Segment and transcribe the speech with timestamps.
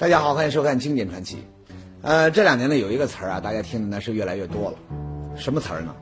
[0.00, 1.38] 大家好，欢迎收看《经典传奇》。
[2.02, 4.76] 呃，这两年呢，有一个词儿啊，大家听的呢是越来越多了。
[5.34, 5.92] 什么词儿呢？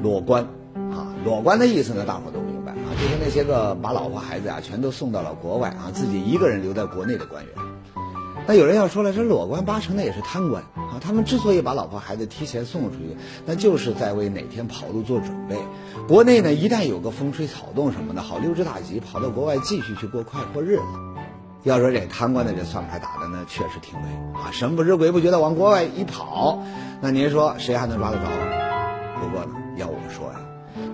[0.00, 0.44] 裸官
[0.90, 1.12] 啊！
[1.26, 7.54] 裸官的意思呢，大伙都明白啊，就是那些个把老婆孩子啊全都送到了国外啊，自己一个人留在国内的官员。
[8.46, 10.96] 那有人要说了，这裸官八成那也是贪官啊！
[11.02, 13.14] 他们之所以把老婆孩子提前送出去，
[13.44, 15.58] 那就是在为哪天跑路做准备。
[16.08, 20.82] 国内呢，一旦有个风吹草动什么的，好溜之大吉，跑到国外继续去过快活日子。
[21.64, 24.52] 要说这贪官的这算盘打的呢，确实挺对啊！
[24.52, 26.62] 神不知鬼不觉的往国外一跑，
[27.00, 28.24] 那您说谁还能抓得着？
[29.18, 30.40] 不过呢，要我说呀，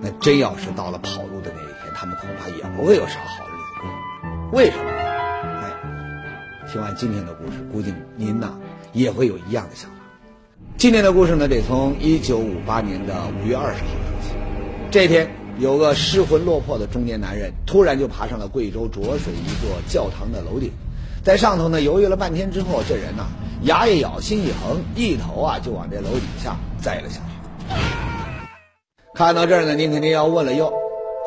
[0.01, 4.57] 那真要是到了跑路的那一天，他们恐怕也不会有啥好日子过。
[4.57, 4.97] 为什么呢？
[5.61, 8.57] 哎，听完今天的故事，估计您呐
[8.93, 9.97] 也会有一样的想法。
[10.77, 13.13] 今天的故事呢，得从一九五八年的
[13.43, 14.35] 五月二十号说起。
[14.89, 15.40] 这天。
[15.61, 20.71] 有个失魂落魄的中年男人，突然就爬上了贵州浊水一座教堂的楼顶，
[21.23, 23.27] 在上头呢犹豫了半天之后，这人呐
[23.61, 27.75] 牙一咬，心一横，一头啊就往这楼底下栽了下去。
[29.13, 30.73] 看到这儿呢，您肯定要问了哟，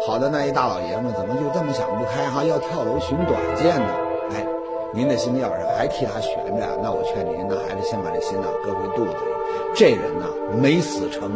[0.05, 3.87] 好的那一大老爷们怎么就这么想不开哈，要跳楼寻短见呢？
[4.33, 4.45] 哎，
[4.93, 9.31] 您的心要是还替他悬着，那我劝您呢还是先把这心呐搁回肚子里。
[9.77, 10.27] 这人呐
[10.61, 11.31] 没死成，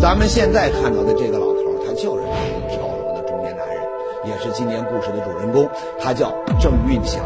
[0.00, 1.49] 咱们现在看到的这个老
[1.90, 3.76] 他就是那个跳楼的中年男人，
[4.24, 7.18] 也是今年故事的主人公，他叫郑运霞。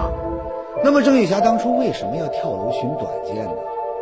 [0.83, 3.53] 那么郑运霞当初为什么要跳楼寻短见呢？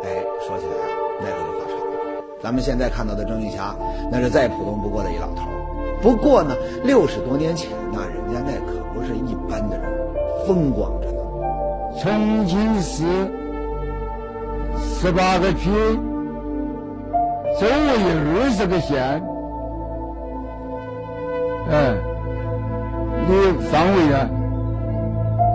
[0.05, 2.23] 哎，说起来啊，那可就话长了。
[2.41, 3.75] 咱们现在看到的郑运霞，
[4.09, 5.43] 那是再普通不过的一老头。
[6.01, 6.55] 不过呢，
[6.85, 9.85] 六十多年前那人家那可不是一般的人，
[10.47, 11.19] 风光着呢。
[12.01, 13.03] 重庆市
[14.81, 15.69] 十八个区，
[17.59, 19.21] 周围有二十个县。
[21.69, 21.95] 哎，
[23.27, 24.29] 你范围啊，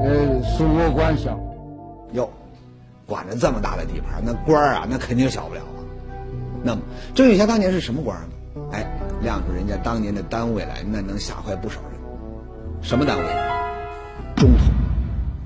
[0.03, 1.37] 呃，属我管辖。
[2.13, 2.31] 哟，
[3.07, 5.81] 管着这么大的地盘，那官儿啊，那肯定小不了啊。
[6.63, 6.81] 那么，
[7.15, 8.29] 郑玉霞当年是什么官呢？
[8.73, 8.87] 哎，
[9.23, 12.01] 亮出人家当年的单位来，那能吓坏不少人。
[12.81, 13.25] 什么单位？
[14.35, 14.61] 中统。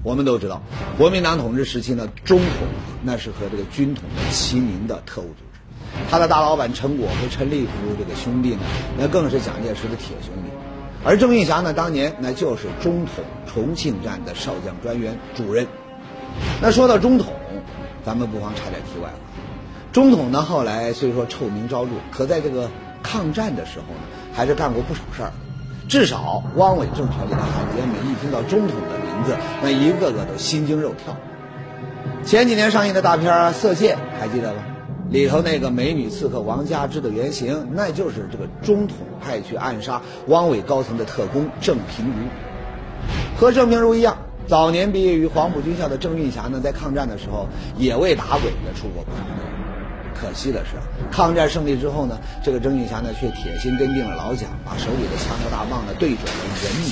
[0.05, 0.63] 我们都知道，
[0.99, 2.69] 国民党统治时期呢，中统
[3.03, 5.52] 那是和这个军统齐名的特务组织。
[6.11, 8.61] 他的大老板陈果和陈立夫这个兄弟呢，
[8.99, 10.51] 那更是蒋介石的铁兄弟。
[11.05, 15.67] 而郑运霞呢，当年那就是中统重庆站的少将专员主任。
[16.61, 17.33] 那说到中统，
[18.05, 19.15] 咱们不妨插点题外话。
[19.93, 22.71] 中统呢，后来虽说臭名昭著，可在这个
[23.03, 24.01] 抗战的时候呢，
[24.33, 25.33] 还是干过不少事儿。
[25.89, 31.15] 至少汪伪政权里的汉奸们一听到中统的名字，那一个个都心惊肉跳。
[32.25, 34.63] 前几年上映的大片《色戒》，还记得吧？
[35.13, 42.13] 里头那个美女刺客王佳芝的原型，那就是这个中统派去暗杀汪伪高层的特工郑平如。
[43.39, 44.17] 和郑平如一样，
[44.49, 47.47] 早年毕业于黄埔军校的郑运霞呢，在抗战的时候
[47.77, 49.43] 也为打鬼子出过不少力。
[50.15, 50.77] 可惜的是，
[51.11, 56.91] 抗战胜利之后呢，这个郑运霞呢却铁心跟定了老蒋，把手里的枪和大棒呢对准了人民。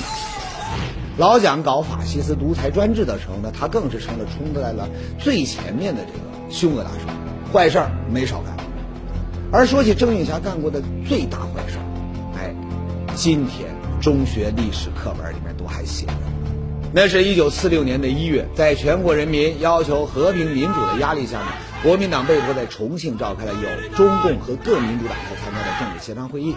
[1.16, 4.87] 老蒋搞法西斯独裁专制的时候呢，他更是成了冲在了
[5.19, 7.30] 最前面的这个凶恶大手。
[7.53, 8.56] 坏事儿没少干，
[9.50, 11.84] 而说起郑运霞干过的最大坏事儿，
[12.38, 12.55] 哎，
[13.16, 13.69] 今天
[14.00, 16.12] 中学历史课本里面都还写着。
[16.93, 21.47] 那是一九四六年的一月，在全国人民要求和平民主的压力下呢，
[21.83, 26.55] 国民党被迫在重庆召开了有中共和各民主党派参加的政治协商会议，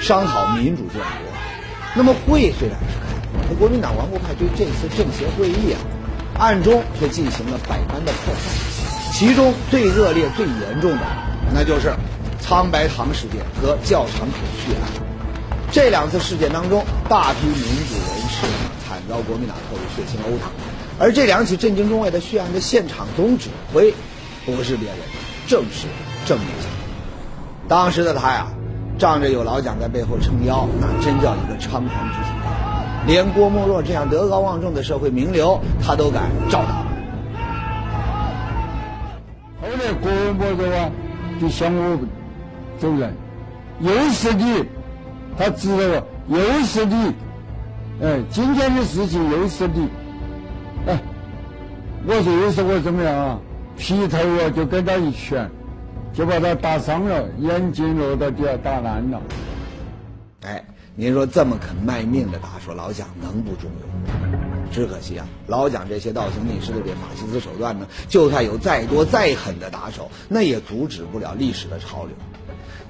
[0.00, 1.32] 商讨民主建国。
[1.96, 5.78] 那么会虽然是开了，可国民党顽固派对这次政协会议啊，
[6.38, 8.75] 暗中却进行了百般的破坏。
[9.18, 11.00] 其中最热烈、最严重的，
[11.54, 11.90] 那就是
[12.38, 15.02] 苍白堂事件和教场口血案。
[15.72, 18.46] 这两次事件当中，大批民主人士
[18.86, 20.48] 惨遭国民党特务血腥殴打。
[20.98, 23.94] 而这两起震惊中外的血案的现场总指挥，
[24.44, 24.98] 不是别人，
[25.46, 25.86] 正是
[26.26, 26.68] 郑运霞。
[27.68, 28.48] 当时的他呀，
[28.98, 33.06] 仗着有老蒋在背后撑腰，那真叫一个猖狂之极。
[33.06, 36.84] 连郭沫若这样德高望重的社会名流，他都敢照打。
[39.94, 40.90] 郭沫若啊，
[41.40, 41.98] 就向我
[42.78, 43.10] 走来，
[43.80, 44.64] 又是你，
[45.38, 46.94] 他知道了，又是你，
[48.02, 49.88] 哎，今天的事情又是你，
[50.86, 50.98] 哎，
[52.06, 53.38] 我说又是我怎么样啊？
[53.76, 55.50] 劈头啊，就给他一拳，
[56.12, 59.20] 就把他打伤了，眼睛落到地下打烂了。
[60.46, 64.55] 哎，您说这么肯卖命的大叔老蒋能不中用？
[64.72, 72.14] 只可惜啊，老蒋这些倒行逆施的这法西斯手段呢，就算有再多再狠的打手，那也阻止不了历史的潮流。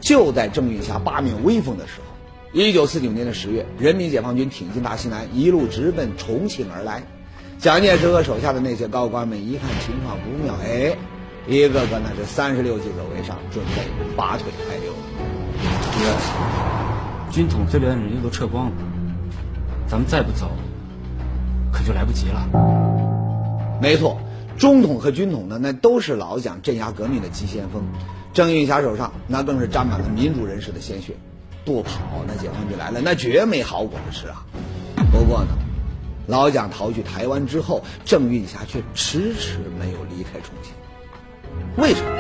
[0.01, 7.03] 就在郑运霞八面威风的时候，一九四九年的十月，人民解放军挺进大西南，一路直奔重庆而来。
[7.59, 10.97] 蒋介石和手下的那些高官们一看情况不妙，哎，
[11.47, 13.83] 一个个那是三十六计走为上，准备
[14.15, 14.93] 拔腿开溜。
[15.99, 18.73] 哥，军统这边的人又都撤光了，
[19.89, 20.51] 咱们再不走，
[21.87, 23.79] 就来不及了。
[23.81, 24.19] 没错，
[24.59, 27.85] 中统和军统呢，那都是老蒋镇压革命的急先锋。
[28.33, 31.15] 郑运霞手上那更是沾满了民主人士的鲜血，
[31.65, 31.93] 不跑
[32.27, 34.45] 那解放军来了，那绝没好果子吃啊！
[35.13, 35.57] 不过呢，
[36.27, 40.75] 老蒋逃去台湾之后，郑运霞却迟迟没有离开重庆。
[41.77, 42.11] 为什么？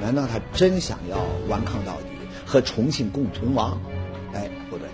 [0.00, 1.18] 难道他真想要
[1.48, 2.06] 顽抗到底，
[2.46, 3.78] 和重庆共存亡？
[4.32, 4.88] 哎，不对，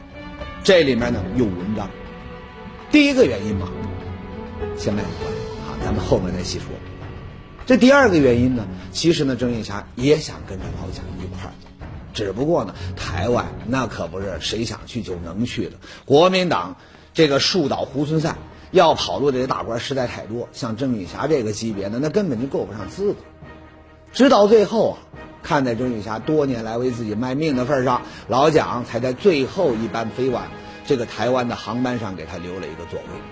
[0.65, 1.89] 这里面呢有文章。
[2.91, 3.69] 第一个原因嘛，
[4.77, 5.33] 先卖个关
[5.67, 6.67] 啊，咱们后面再细说。
[7.65, 11.55] 这第二个原因呢，其实呢，郑运霞也想跟着老蒋一块儿，
[12.13, 15.73] 只不过呢，台湾那可不是谁想去就能去的。
[16.05, 16.77] 国民党
[17.15, 18.37] 这个树倒猢狲散，
[18.73, 23.19] 要跑路的这大官实在太多，像郑运霞这个级别的，那根本就够不上资格。
[24.13, 24.99] 直到最后啊，
[25.45, 30.49] 看在郑运霞多年来为自己卖命的份上，老蒋才在最后一班飞往
[30.85, 33.32] 这个台湾的航班上给他留了一个座位。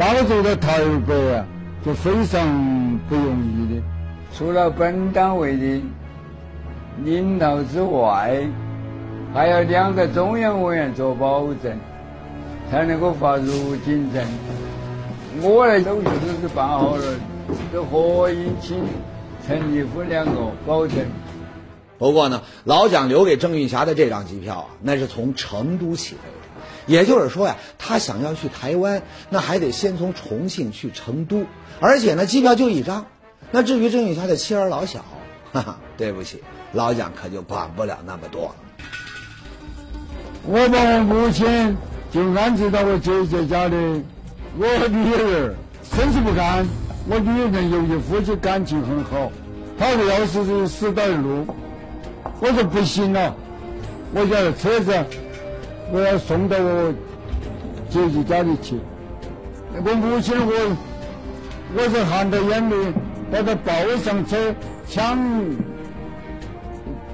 [0.00, 1.46] 老走到台北啊。
[1.82, 3.82] 就非常不容易的，
[4.34, 5.82] 除了本单位的
[7.02, 8.46] 领导之外，
[9.32, 11.74] 还有两个中央委员做保证，
[12.70, 14.22] 才能够发入境证。
[15.40, 17.02] 我的手续都是办好了，
[17.72, 18.76] 这何应请、
[19.46, 20.32] 陈立夫两个
[20.66, 20.98] 保证。
[21.96, 26.20] 不过呢，老蒋留给郑运霞的这张机票啊，那是从成都起飞。
[26.90, 31.44] 也就是说呀，他想要去台湾，那还得先从重庆去成都，
[31.78, 33.06] 而且呢，机票就一张。
[33.52, 35.04] 那至于郑玉霞的妻儿老小，
[35.52, 36.42] 哈哈，对不起，
[36.72, 38.54] 老蒋可就管不了那么多了。
[40.42, 41.76] 我把我母亲
[42.10, 43.76] 就安置到我姐姐家里，
[44.58, 45.54] 我女儿
[45.94, 46.66] 身子不干。
[47.08, 49.30] 我女儿跟尤其夫妻感情很好，
[49.78, 51.46] 他说要是死在路，
[52.40, 53.36] 我说不行了，
[54.12, 54.92] 我家的车子。
[55.92, 56.94] 我要送到我
[57.88, 58.76] 姐姐家里去。
[59.74, 60.76] 我母亲，我
[61.76, 62.92] 我是含着眼泪
[63.30, 64.54] 把她抱上车，
[64.86, 65.18] 抢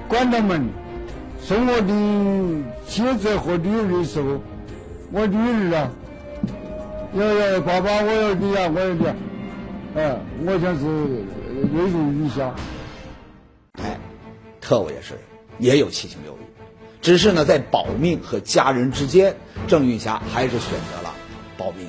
[0.07, 0.67] 关到门，
[1.41, 4.39] 送我的妻子和女儿的时候，
[5.11, 5.91] 我女儿啊，
[7.13, 9.15] 要要爸爸，我要你啊，我要你啊，
[9.95, 10.85] 哎，我像是
[11.73, 12.53] 泪如雨下。
[13.73, 13.97] 哎，
[14.59, 15.13] 特务也是，
[15.59, 16.37] 也有七情六欲。
[17.07, 21.13] 只是呢，在保命和家人之间，郑运霞还是选择了
[21.57, 21.87] 保命。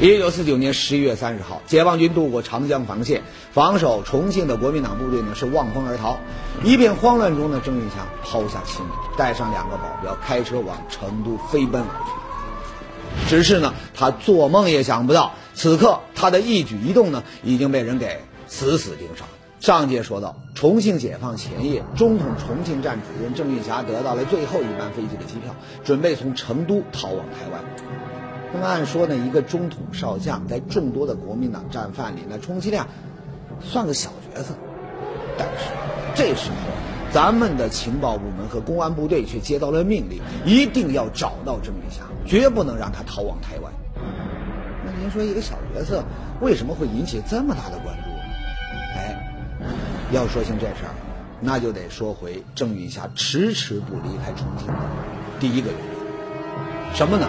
[0.00, 3.20] 一九四九年十一月三十号，解放军渡过长江防线，
[3.52, 6.18] 防守重庆的国民党部队呢是望风而逃。
[6.64, 8.88] 一片慌乱中呢，郑运霞抛下妻女，
[9.18, 13.28] 带上两个保镖，开车往成都飞奔而去。
[13.28, 19.28] 只是呢，他做梦也想不到，此刻他的一举一动呢，已经被人给死死盯上。
[19.60, 25.54] 上节说到，重庆解放前夜，中统重庆站主任郑运霞得到了最后一班飞机的机票，
[25.84, 27.60] 准备从成都逃往台湾。
[28.54, 32.86] 那么按说呢，一个中统少将在众多的国民党战犯里，那充其量
[33.60, 34.54] 算个小角色。
[35.36, 35.70] 但是
[36.14, 36.56] 这时候，
[37.12, 43.70] 咱们的情报部门和公安部队却接到了命令，一定要找到郑运霞，绝不能让他逃往台湾。
[44.86, 46.02] 那您说，一个小角色
[46.40, 48.09] 为什么会引起这么大的关注？
[50.12, 50.94] 要说清这事儿，
[51.40, 54.74] 那就得说回郑运霞迟迟不离开重庆的
[55.38, 57.28] 第一个原因，什么呢？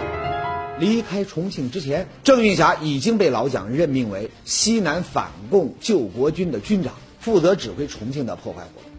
[0.80, 8.90] 离开重庆之前，郑运霞已经被老蒋任命为西南反共救国军的军长，负责指挥重庆的破坏活动。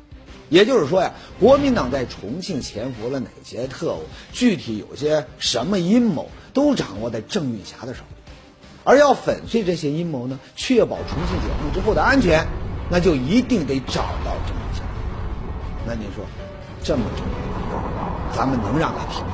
[0.49, 8.31] 也就是说呀，国民党在重庆潜伏了哪些特务，具体有些什么阴谋，都掌握在郑运霞的手里。
[8.85, 12.47] 而要粉碎这些阴谋呢，确保重庆解放之后的安全。
[12.93, 14.83] 那就一定得找到郑运霞。
[15.83, 16.23] 那您说，
[16.83, 19.33] 这么重要的任务，咱们能让他跑吗？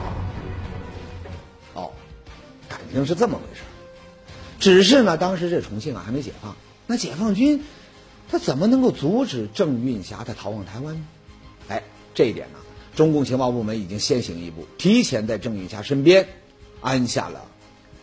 [1.74, 1.92] 哦，
[2.70, 3.64] 感情是这么回事
[4.62, 6.56] 只是呢，当时这重庆啊还没解放，
[6.88, 7.66] 那解放军
[8.32, 11.02] 他怎么能够阻止郑运霞他逃往台湾呢？
[11.68, 12.60] 哎，这一点呢，
[12.96, 16.26] 中共情报部门已经先行一步，提前在郑运霞身边
[16.80, 17.42] 安下了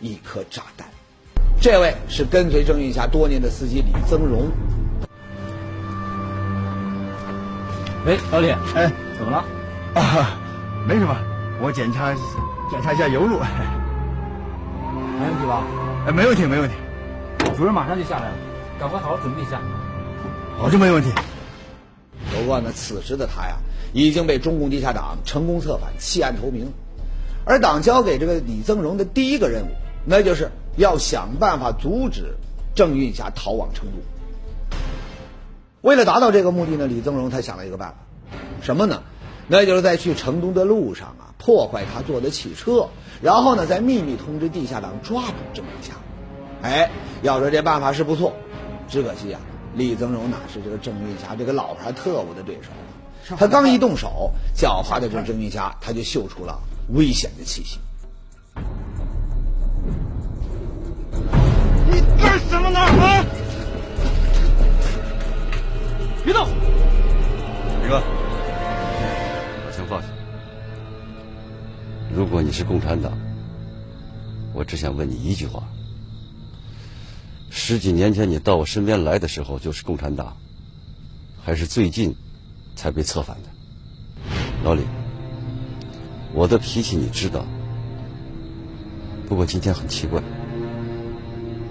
[0.01, 0.87] 一颗炸弹。
[1.59, 4.51] 这位是跟随郑运霞多年的司机李增荣。
[8.07, 9.43] 哎，老李，哎，怎么了？
[9.93, 10.39] 啊，
[10.87, 11.13] 没什么，
[11.61, 12.13] 我检查
[12.71, 13.37] 检查一下油路，
[15.19, 15.61] 没问题吧？
[16.07, 16.75] 哎，没问题，没问题。
[17.57, 18.35] 主任马上就下来了，
[18.79, 19.59] 赶快好好准备一下。
[20.57, 21.11] 保证没问题。
[22.33, 23.57] 不过呢，此时的他呀，
[23.91, 26.71] 已经被中共地下党成功策反，弃暗投明。
[27.43, 29.71] 而党交给这个李增荣的第一个任务，
[30.05, 32.37] 那就是要想办法阻止
[32.73, 33.91] 郑运霞逃往成都。
[35.81, 37.95] 为了达到这个目的呢，李增荣他想了一个办法，
[38.61, 39.03] 什么呢？
[39.47, 42.89] 那就是在去成都的路上啊，破坏他坐的汽车，
[43.21, 45.93] 然后呢，再秘密通知地下党抓捕郑运霞。
[46.61, 46.89] 哎，
[47.21, 48.33] 要说这办法是不错，
[48.89, 49.39] 只可惜啊，
[49.75, 52.71] 李增荣哪是这个郑运霞这个老牌特务的对手
[53.33, 53.37] 啊？
[53.39, 56.59] 他刚一动手，狡猾的这郑运霞他就嗅出了
[56.93, 57.77] 危险的气息。
[61.89, 62.79] 你干什么呢？
[62.79, 63.23] 啊！
[66.27, 66.45] 别动！
[67.81, 68.01] 李哥，
[69.65, 70.07] 把枪放下。
[72.13, 73.17] 如果你是共产党，
[74.53, 75.63] 我只想问你一句话：
[77.49, 80.35] 十几年前你到我身边来的时候就是共产党，
[81.41, 82.13] 还是最近
[82.75, 83.47] 才被策反的？
[84.65, 84.81] 老李，
[86.33, 87.45] 我的脾气你知道。
[89.29, 90.21] 不过今天很奇怪，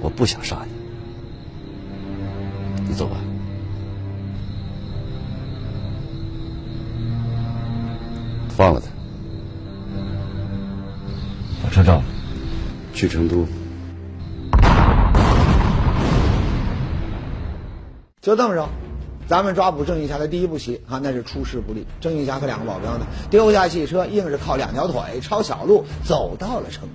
[0.00, 0.72] 我不想杀你，
[2.88, 3.18] 你走吧。
[8.56, 8.86] 放了他，
[11.62, 12.04] 把车照了。
[12.94, 13.46] 去成都。
[18.22, 18.66] 就这么着，
[19.28, 21.86] 咱们抓捕郑玉霞的第一步棋啊，那是出师不利。
[22.00, 26.88] 郑玉霞和两个保镖呢，丢下汽车，硬是靠两条腿抄小路走到了成都。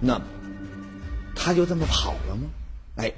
[0.00, 0.22] 那么，
[1.34, 2.42] 他就这么跑了吗？
[2.94, 3.12] 哎，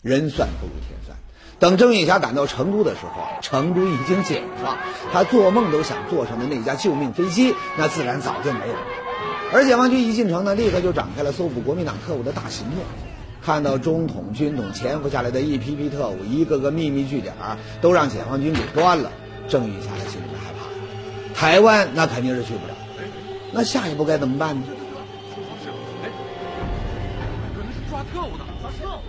[0.00, 1.14] 人算不如天算。
[1.58, 4.76] 等郑玉霞赶到成都的时候啊，成都已经解放，
[5.12, 8.80] 他做梦都想坐上的那架救命飞机，那自然早就没有了。
[9.52, 12.78] 而解放军一进城呢，立刻就展开了搜捕国民党特务的大行动。
[13.42, 17.34] 看到中统、军统潜伏下来的一批批特务，一个个秘密据点
[17.80, 19.10] 都让解放军给端了，
[19.48, 20.60] 郑玉霞的心里面害怕。
[21.34, 22.74] 台湾那肯定是去不了，
[23.52, 24.62] 那下一步该怎么办呢？
[27.56, 29.00] 可能是抓特务的，抓特务。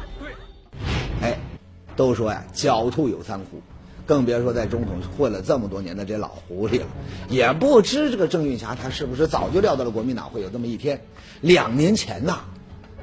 [2.00, 3.62] 都说呀，狡兔有三窟，
[4.06, 6.86] 更别说在中统混了这么多年的这老狐狸了，
[7.28, 11.02] 也不知这个郑运霞他是不是早就料到了国民党会有这么一天。
[11.42, 12.40] 两年前呐，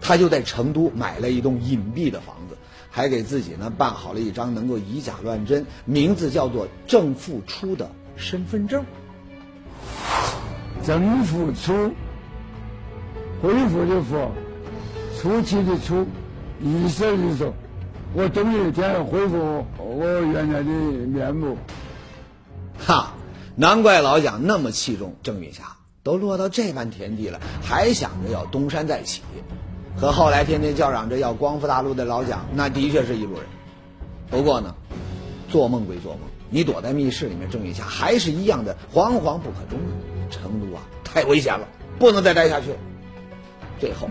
[0.00, 2.56] 他就在成都买了一栋隐蔽的房子，
[2.88, 8.82] 还给自己呢办好了一张能够以假乱真、名字叫做郑复初的身份证。
[10.86, 11.90] 正复初，
[13.42, 14.30] 恢复的复，
[15.20, 16.06] 初期的初，
[16.62, 17.52] 意思就是说，
[18.18, 21.58] 我终有一天要恢复我原来的面目。
[22.78, 23.12] 哈，
[23.56, 29.20] 难怪老蒋那么器重郑云霞，都落到这般田地了，还想着要东山再起。
[29.98, 33.42] 和后来天天叫嚷着要光复大陆的老蒋，那的确是一路人。
[34.30, 34.74] 不过呢，
[35.50, 40.30] 做梦归做梦，你躲在密室里面，郑云霞还是一样的惶惶不可终日。
[40.30, 41.68] 成都啊，太危险了，
[41.98, 42.76] 不能再待下去了。
[43.78, 44.08] 最后，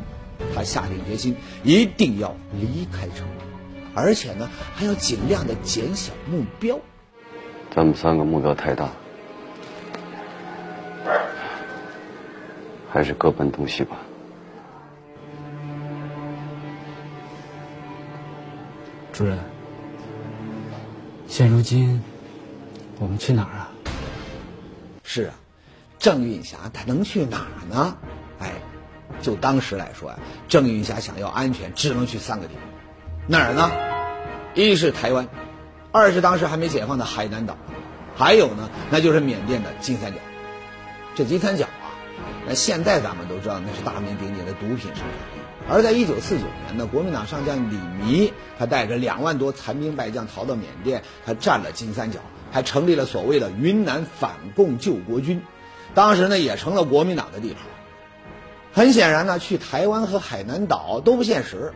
[0.54, 3.46] 他下定决心，一定要离开成都，
[3.96, 6.78] 而且呢，还要尽量的减小目标。
[7.74, 8.90] 咱们三个目标太大，
[12.92, 13.98] 还是各奔东西吧。
[19.14, 19.40] 主任，
[21.28, 22.02] 现如今
[23.00, 23.72] 我们去哪儿啊？
[25.04, 25.36] 是啊，
[25.98, 27.98] 郑运霞她能去哪儿呢？
[28.40, 28.52] 哎，
[29.22, 32.64] 就当时来说呀、郑运霞想要安全，只能去三个地方，
[33.28, 33.72] 哪儿呢？
[34.54, 35.28] 一是台湾，
[35.92, 37.58] 二是当时还没解放的海南岛，
[38.16, 40.20] 还有呢，那就是缅甸的金三角。
[41.16, 41.90] 这金三角啊，
[42.48, 45.40] 那现在咱们都知道那是大名鼎鼎的毒品生产地。
[45.68, 52.20] 而在一九四九年呢，国民党上将李弥，他带着两万多残兵败将逃到缅甸，他占了金三角，
[52.52, 55.42] 还成立了所谓的云南反共救国军，
[55.96, 57.64] 当时呢也成了国民党的地盘。
[58.72, 61.74] 很显然呢，去台湾和海南岛都不现实，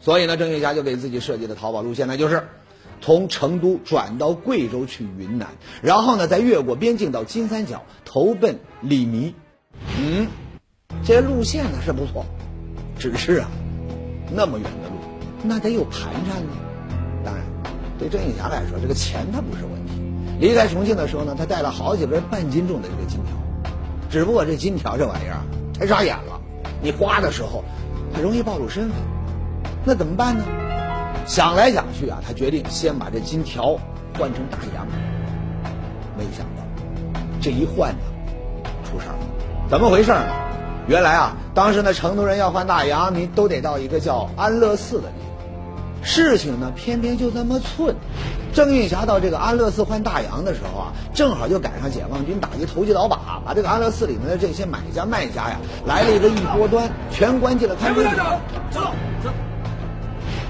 [0.00, 2.48] 所以呢，郑玉霞就给自己设计的逃跑路线呢，就是
[3.00, 5.48] 从成都转到贵州去云南，
[5.82, 9.34] 然后呢再越过边境到金三角投奔李弥。
[9.98, 10.26] 嗯，
[11.04, 12.24] 这路线呢是不错。
[12.98, 13.48] 只是啊，
[14.34, 14.94] 那么远的路，
[15.42, 16.52] 那得有盘缠呢。
[17.24, 17.44] 当然，
[17.98, 19.92] 对郑玉霞来说，这个钱它不是问题。
[20.38, 23.34] 离开重庆的时候呢，他带了好几根半斤重的这个金条，
[24.10, 25.40] 只不过这金条这玩意儿，
[25.78, 26.40] 太扎眼了，
[26.82, 27.62] 你花的时候
[28.14, 28.96] 很容易暴露身份。
[29.84, 30.44] 那怎么办呢？
[31.26, 33.78] 想来想去啊，他决定先把这金条
[34.18, 34.86] 换成大洋。
[36.18, 37.98] 没想到，这一换呢，
[38.84, 39.18] 出事儿了。
[39.68, 40.24] 怎么回事呢？
[40.88, 46.02] 原来啊，当时呢，成都人要换大洋，你都得到一个叫安乐寺的地方。
[46.02, 47.94] 事情呢偏偏就这么寸。
[48.52, 58.10] 郑运霞到这个安乐寺换大洋的时候啊，正好就赶上解放军打击投机倒把，把这个安乐寺里面的这些买家卖家呀，来了一个一锅端，全关进了看守所。
[58.70, 58.80] 走
[59.22, 59.30] 走。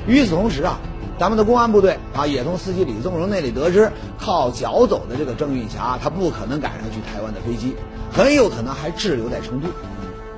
[0.07, 0.79] 与此同时啊，
[1.19, 7.75] 咱们的公安部队啊，也从司机李宗荣那里得知，靠脚走的这个郑运霞，他不可能赶上去台湾的飞机，
[8.13, 9.69] 很有可能还滞留在成都。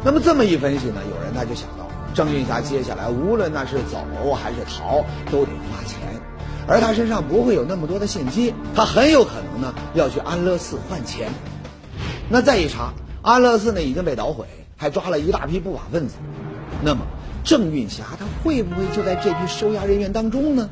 [0.04, 3.98] 那么这么一分析呢，有人他就想到，郑运霞接下来无论那是走
[4.34, 5.98] 还是逃，都得花钱。
[6.68, 11.28] 而他身上不会有那么多的现金，他很有可能呢要去安乐寺换钱。
[12.28, 16.14] 那再一查，安乐寺呢已经被捣毁，还抓了一大批不法分子。
[16.80, 17.00] 那么
[17.44, 20.68] 郑运霞他会不会就在这批收押人员当中呢？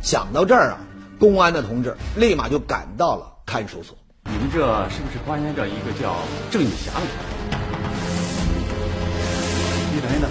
[0.00, 0.78] 想到这儿啊，
[1.18, 3.96] 公安的同志立马就赶到了看守所。
[4.24, 4.58] 你们这
[4.90, 6.16] 是不是关押着一个叫
[6.50, 7.08] 郑运霞的人？
[9.94, 10.30] 你等等。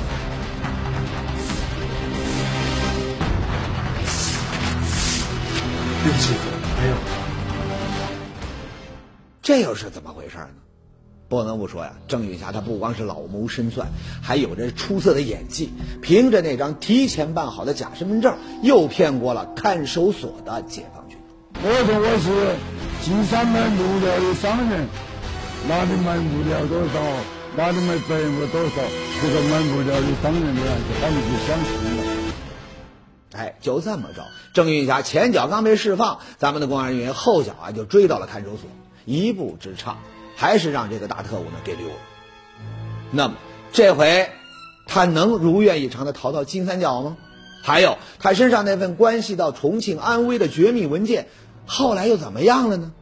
[6.03, 6.33] 对不起，
[6.81, 6.95] 没有。
[9.41, 10.47] 这又是怎么回事呢？
[11.29, 13.87] 不能不说呀，郑云霞她不光是老谋深算，
[14.21, 15.71] 还有着出色的演技。
[16.01, 21.17] 凭着那张提前办好的假身份证，又骗过了看守所的解放军。
[21.55, 22.55] 我说我是
[23.03, 24.87] 金山买木料的商人，
[25.67, 27.01] 哪里买木料多少，
[27.57, 28.81] 哪里买白木多少，
[29.21, 32.03] 这个买木料的商人呢，就他们就相信了。
[33.33, 38.69] 哎，就这么着，郑云霞前脚刚被释放，咱们的公安人员后脚啊就追到了看守所，
[39.05, 39.97] 一步之差，
[40.37, 41.95] 还是让这个大特务呢给溜了。
[43.11, 43.35] 那么
[43.73, 44.29] 这回
[44.85, 47.17] 他能如愿以偿的逃到金三角吗？
[47.63, 51.27] 还有他身上那份关系到重庆安危的绝密文件，
[51.65, 52.93] 后来又怎么样了呢？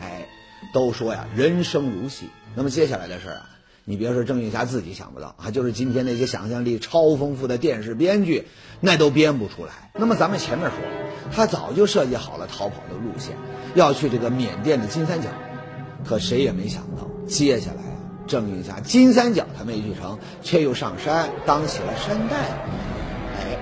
[0.00, 0.28] 哎，
[0.72, 2.28] 都说呀，人生如戏。
[2.54, 3.48] 那么接下来的事啊。
[3.84, 8.46] 你别说郑运霞自己想不到啊，就是今天那些想象力超丰富的电视编剧，
[8.78, 9.90] 那都编不出来。
[9.94, 13.36] 那么咱们前面说了，他早就设计好了逃跑的路线，
[13.74, 15.30] 要去这个缅甸的金三角。
[16.06, 22.52] 可谁也没想到，接下来啊，郑云霞金三角他没去成，却又上山当起了山大夫。
[23.38, 23.56] 哎，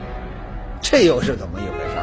[0.81, 2.01] 这又是怎么一回事？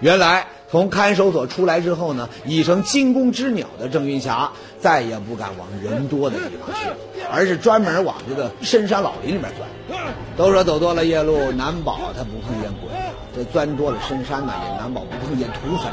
[0.00, 0.46] 原来。
[0.72, 6.88] 从看守所出来之后呢，已成惊弓之鸟的郑云霞再也不敢往人多的地方去，
[7.30, 10.00] 而是专门往这个深山老林里面钻。
[10.34, 12.88] 都说走多了夜路难保他不碰见鬼，
[13.36, 15.90] 这钻多了深山呢，也难保不碰见土匪。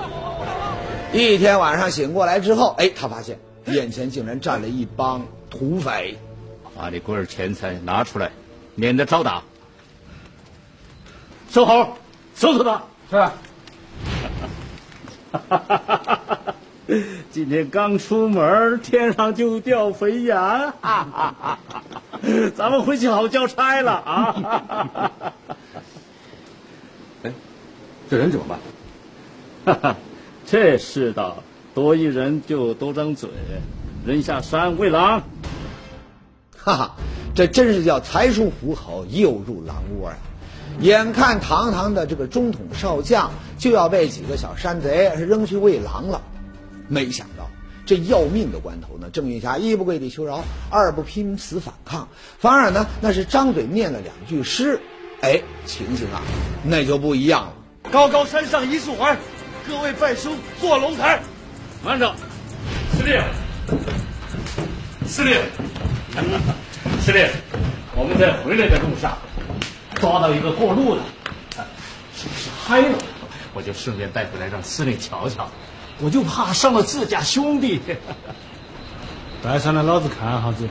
[1.12, 3.38] 一天晚上醒过来之后，哎，他发现
[3.72, 6.17] 眼前竟然站了一帮土匪，
[6.76, 8.32] 把你棍儿钱财拿出来，
[8.76, 9.43] 免得招打。
[11.50, 11.98] 收猴，
[12.34, 12.82] 搜搜他。
[13.12, 13.30] 是。
[17.32, 20.74] 今天刚出门，天上就掉肥羊，
[22.56, 25.22] 咱们回去好交差了啊！
[27.22, 27.32] 哎，
[28.10, 28.60] 这人怎么办？
[29.65, 29.95] 哈哈，
[30.48, 31.43] 这世道
[31.74, 33.30] 多一人就多张嘴，
[34.06, 35.24] 人下山喂狼。
[36.58, 36.96] 哈哈，
[37.34, 40.18] 这真是叫财出虎口，又入狼窝啊！
[40.82, 46.22] 眼看堂堂的这个中统少将就要被几个小山贼扔去喂狼了，
[46.88, 47.50] 没想到
[47.86, 54.80] 这要命的关头呢，郑云霞一不跪地求饶，二不拼死反抗，反而呢那是张嘴念了两句诗，
[55.22, 56.22] 哎，情形啊
[56.64, 57.54] 那就不一样了。
[57.90, 59.18] 高高山上一树槐，
[59.68, 61.22] 各位拜兄坐龙台。
[61.84, 62.13] 慢着，
[62.92, 63.22] 司令，
[65.06, 65.39] 司令，
[67.02, 67.28] 司令，
[67.96, 69.18] 我们在回来的路上。
[69.96, 71.02] 抓到一个过路的，
[72.15, 72.98] 是不是嗨了？
[73.54, 75.50] 我就顺便带回来让司令瞧瞧，
[76.00, 77.82] 我就怕伤了自家兄弟。
[79.44, 80.70] 带上来，老子看哈子。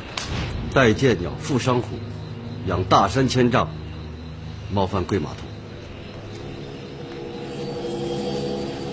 [0.72, 1.98] 带剑鸟负伤虎，
[2.66, 3.68] 养大山千丈，
[4.72, 5.46] 冒犯贵码头。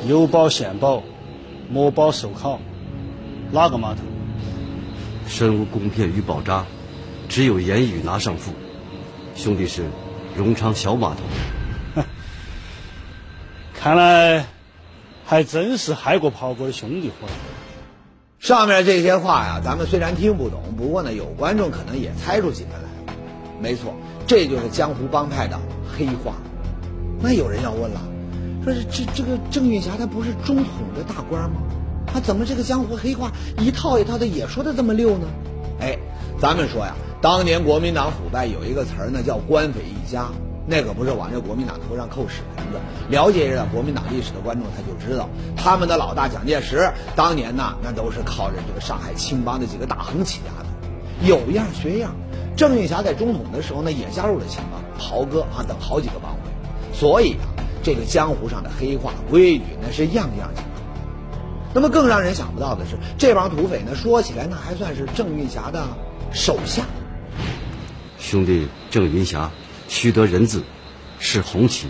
[0.08, 1.02] 有保现保，
[1.70, 2.60] 没保受考。
[3.52, 4.02] 哪个码头？
[5.28, 6.66] 身无弓片与宝扎，
[7.28, 8.52] 只有言语拿上腹。
[9.36, 9.84] 兄弟是。
[10.38, 12.02] 荣昌小码头，
[13.74, 14.48] 看来
[15.26, 17.30] 还真是嗨过跑过的兄弟伙。
[18.38, 23.18] 上面这些话呀，咱们虽然听不懂，不过呢，有观众可能也猜出几分来了。
[23.62, 23.94] 没错，
[24.28, 26.34] 这就是江湖帮派的黑话。
[27.22, 28.02] 那有人要问了，
[28.66, 31.62] 说是这这个郑运霞他不是中统的大官吗？
[32.08, 35.28] 他怎么这个江湖黑话一套一套的也说的这么溜呢？
[35.80, 35.96] 哎，
[36.42, 36.96] 咱们说呀。
[37.22, 40.30] 当年国民党腐败有一个词儿呢，叫官匪一家，
[40.66, 42.80] 那可不是往这国民党头上扣屎盆子。
[43.08, 52.16] 了解一点国民党历史的观众他就知道，他们的老大蒋介石当年呢，那都是靠着这个上海青帮的几个大亨起家的，有样学样。
[52.56, 56.40] 郑运霞在中统的时候呢，也加入了青帮、袍哥啊等好几个帮会。
[56.94, 57.55] 所以啊，
[57.86, 60.84] 这个江湖上的黑话规矩那是样样精通。
[61.72, 65.88] 那么更让人想不到的是，这帮土匪呢，说起来那还算是郑云霞的
[66.34, 66.84] 手下。
[68.18, 69.52] 兄弟郑云霞，
[69.88, 70.64] 须得人字，
[71.20, 71.88] 是红旗。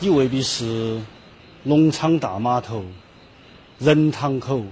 [0.00, 1.00] 你未必是
[1.62, 2.84] 龙昌大码头、
[3.78, 4.64] 仁堂口、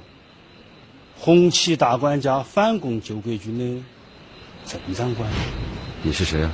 [1.17, 3.85] 红旗大管家反共救国军的
[4.65, 5.31] 郑长官？
[6.03, 6.51] 你是谁啊？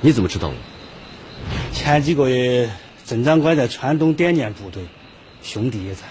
[0.00, 0.54] 你怎么知道我？
[1.76, 2.70] 前几个月
[3.04, 4.86] 郑长官在川东点练部队，
[5.42, 6.04] 兄弟也在。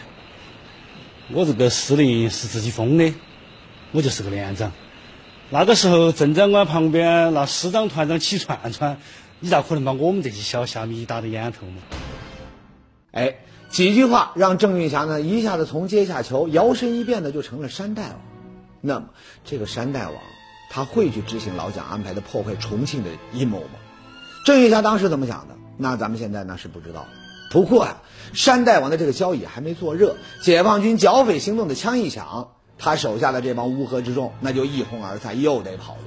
[1.33, 3.13] 我这个司令是自己封的，
[3.91, 4.71] 我就是个连长。
[5.49, 8.99] 那个时候郑长官旁边那师长团长起串串，
[9.39, 11.81] 你咋可能把我们这些小虾米打到眼头嘛？
[13.11, 13.37] 哎，
[13.69, 18.21] 几句话让郑运霞呢一下子从阶下囚摇身一变的就成了山大王。
[18.81, 19.09] 那么
[19.43, 20.21] 这个山大王
[20.69, 23.79] 他会去执行老蒋安排的破坏重庆的阴谋吗？
[24.45, 25.55] 郑运霞当时怎么想的？
[25.75, 27.07] 那咱们现在呢是不知道。
[27.49, 27.97] 不过呀，
[28.31, 32.51] 山大王的这个交椅还没坐热，解放军剿匪行动的枪一响。
[32.77, 36.01] 他手下的这帮乌合之众，那就一哄而散，又得跑路。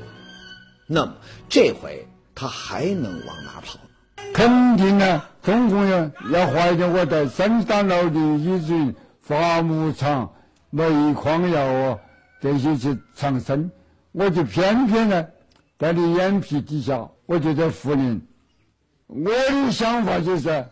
[0.86, 1.14] 那么
[1.48, 4.32] 这回他还能往哪跑呢？
[4.32, 10.30] 肯定呢，中共要要怀着我在生产劳力以及伐木厂、
[10.70, 11.98] 煤矿窑啊
[12.40, 13.72] 这些去藏身，
[14.12, 15.26] 我就偏偏呢
[15.76, 18.22] 在你眼皮底下，我就在涪陵。
[19.06, 20.64] 我的想法就是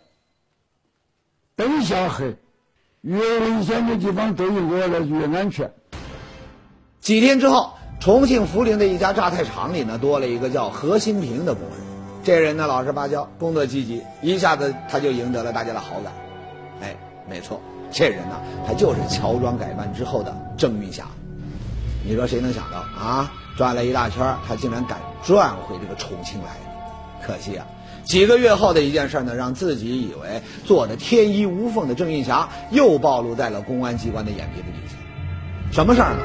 [1.55, 2.35] 灯下黑，
[3.03, 5.71] 越危险的地方对于我来越安全。
[6.99, 11.77] 几天之后，重庆涪陵的一家榨菜厂里呢，多了一个叫何新平的工人。
[12.25, 16.11] 这人呢，老实巴交，工作积极，一下子他就赢得了大家的好感。
[16.81, 16.97] 哎，
[17.29, 21.07] 没错，这人呢，他就是乔装改扮之后的郑运霞。
[22.03, 23.31] 你说谁能想到啊？
[23.57, 26.49] 转了一大圈，他竟然敢转回这个重庆来
[27.27, 27.67] 可惜啊，
[28.05, 34.95] 几个月后的一件事呢，让自己以为做的天衣无缝的郑运霞，又暴露在了公安机关的眼皮子底下。
[35.73, 36.21] 什么事儿呢？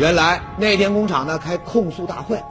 [0.00, 2.42] 原来那天工厂呢开控诉大会，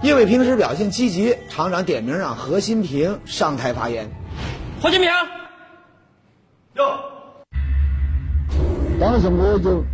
[0.00, 4.08] 因为平时表现积极，厂长点名让何新平上台发言。
[4.80, 5.10] 何新平，
[6.76, 6.84] 哟，
[9.00, 9.84] 当时我就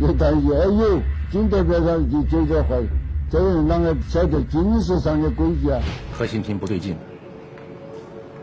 [0.00, 2.84] 就在也有军队边上就觉得会，
[3.30, 5.80] 这人啷个晓得军事上的规矩啊？
[6.12, 6.96] 何新平不对劲，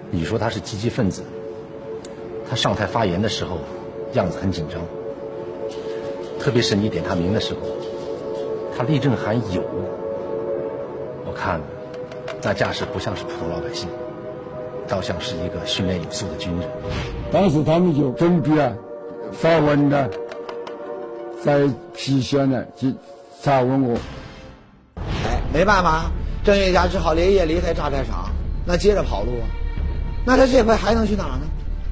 [0.09, 1.21] 你说他是积极分子，
[2.49, 3.57] 他上台发言的时候
[4.13, 4.81] 样子很紧张。
[6.39, 7.59] 特别是你点他名的时候，
[8.77, 9.61] 他立正喊有，
[11.25, 11.59] 我看
[12.41, 13.89] 那架势不像是普通老百姓，
[14.87, 16.69] 倒像是一个训练有素的军人。
[17.33, 18.71] 当时他们就准备啊
[19.33, 20.07] 发文呢，
[21.43, 22.89] 在郫县呢就
[23.41, 23.97] 查问我。
[24.95, 26.11] 哎，没办法，
[26.43, 28.29] 郑月霞只好连夜离开榨菜厂，
[28.65, 29.47] 那接着跑路啊。
[30.25, 31.47] 那他这回还能去哪儿呢？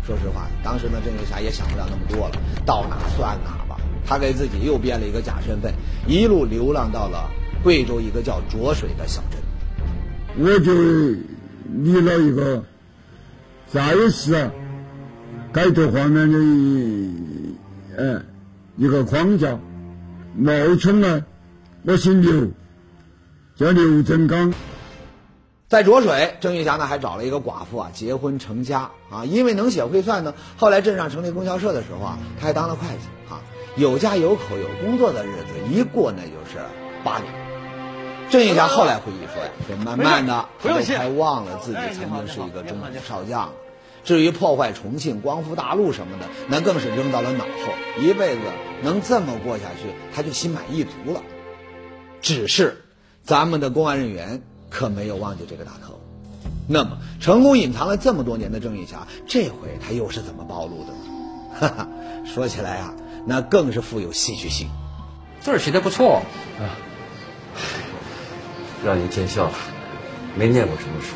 [0.06, 3.80] 说实话，当时呢，郑月霞也想不了那么多了，到哪算哪吧。
[4.06, 5.74] 他给自己又编了一个假身份，
[6.06, 7.30] 一路流浪到了
[7.64, 9.40] 贵州一个叫浊水的小镇。
[10.38, 10.74] 我就
[11.72, 12.64] 立了一个
[13.72, 14.52] 在世
[15.52, 16.38] 改头换面的
[17.98, 18.22] 呃
[18.78, 19.58] 一个框架，
[20.36, 21.24] 冒充呢，
[21.84, 22.52] 我姓刘，
[23.56, 24.54] 叫刘振刚。
[25.70, 29.24] 在浊水，郑玉霞呢还找了一个寡妇啊，结婚成家啊。
[29.24, 33.40] 因为能写会算呢，后来镇上成立供销社的时候啊，他还当了会计啊。
[33.78, 36.60] 有家有口有工作的日子一过，那就是
[37.04, 37.34] 八年。
[38.30, 42.64] 郑玉霞后来回忆说呀，说慢慢的他都快忘了自己曾经是一个
[43.00, 43.54] 少将了。
[44.06, 47.74] 至于破坏重庆、光复大陆什么的，那更是扔到了脑后。
[48.00, 48.42] 一辈子
[48.82, 51.22] 能这么过下去，他就心满意足了。
[52.22, 52.86] 只是
[53.24, 56.00] 咱们的公安人员可没有忘记这个大头。
[56.68, 61.00] 那么，成功隐藏了这么多年的郑玉霞，这回他又是怎么暴露的呢？
[61.60, 61.88] 哈哈，
[62.26, 62.94] 说起来啊。
[63.28, 64.70] 那更是富有戏剧性，
[65.42, 66.22] 字儿写的不错
[66.60, 66.78] 啊，
[68.86, 69.54] 让您见笑了，
[70.38, 71.16] 没念过什么书，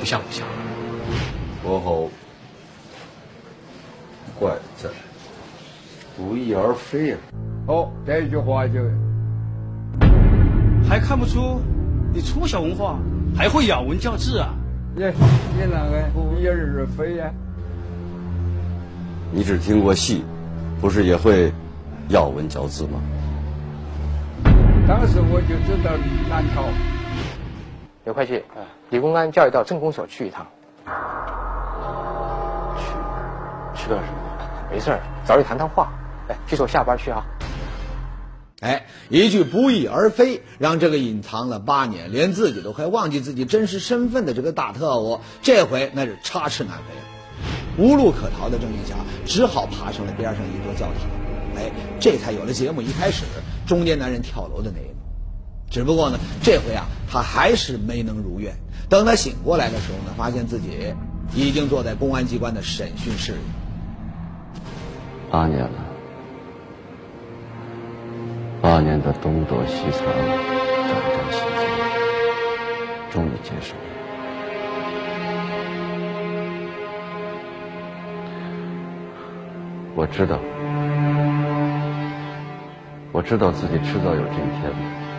[0.00, 0.44] 不像不像，
[1.64, 2.08] 我好
[4.38, 4.88] 怪在，
[6.16, 7.16] 不翼而飞呀。
[7.66, 8.80] 哦，这一句话就
[10.88, 11.60] 还看不出
[12.12, 12.98] 你初小文化，
[13.36, 14.50] 还会咬文嚼字啊？
[14.94, 17.30] 你你那个不翼而飞呀？
[19.30, 20.24] 你只听过戏，
[20.80, 21.52] 不是也会
[22.08, 23.00] 咬文嚼字吗？
[24.86, 25.92] 当时我就知道
[26.28, 26.64] 难逃。
[28.04, 30.44] 刘会计，啊李公安叫你到镇公所去一趟。
[32.76, 34.18] 去，去干什么？
[34.70, 35.92] 没事儿，找你谈谈话。
[36.28, 37.22] 哎，据说下班去啊。
[38.60, 47.02] 哎，一句不翼而飞，让这个隐藏了八年，连自己都快忘记自己真实身份的这个大特务，这回那是插翅难飞了。
[47.76, 48.94] 无路可逃的郑云霞
[49.26, 50.94] 只好爬上了边上一座教堂，
[51.56, 53.24] 哎，这才有了节目一开始
[53.66, 55.00] 中年男人跳楼的那一幕。
[55.68, 58.54] 只不过呢，这回啊，他还是没能如愿。
[58.92, 60.94] 等他醒过来的时候呢，发现自己
[61.34, 63.38] 已经坐在公安机关的审讯室里。
[65.30, 65.70] 八年了，
[68.60, 70.14] 八年的东躲西藏、战
[70.90, 71.64] 战兢兢，
[73.10, 73.80] 终于结束了。
[79.94, 80.38] 我知道，
[83.10, 85.11] 我知道自己迟早有这一天。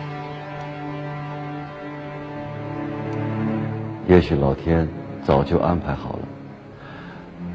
[4.06, 4.86] 也许老天
[5.22, 6.18] 早就安排好了，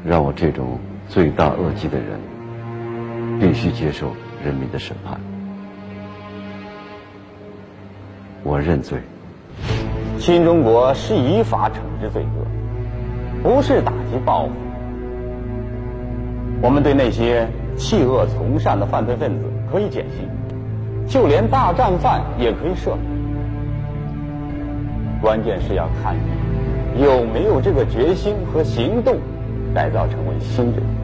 [0.04, 2.18] 让我这种罪大恶极的人
[3.38, 4.12] 必须接受
[4.44, 5.20] 人民的审判。
[8.42, 8.98] 我认罪。
[10.18, 12.44] 新中国是依法惩治罪恶，
[13.42, 14.52] 不是打击报复。
[16.60, 20.28] 我们对那些弃恶从善的犯罪分子可以减刑，
[21.06, 23.20] 就连大战犯也可以赦免。
[25.22, 26.20] 关键是要看你
[26.98, 29.16] 有没有这个决心和行动，
[29.74, 30.99] 改造成为新人。